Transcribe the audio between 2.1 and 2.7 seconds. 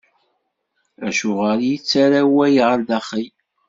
awal